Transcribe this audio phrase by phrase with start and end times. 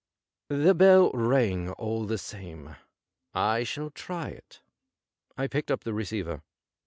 [0.49, 2.75] 'The bell rang all the same.
[3.35, 4.59] I shall tiy it.'
[5.37, 6.41] I picked up the receiver.